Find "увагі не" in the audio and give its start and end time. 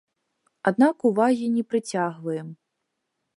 1.09-1.63